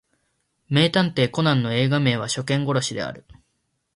[0.67, 3.23] 名探偵コナンの映画名は初見殺しである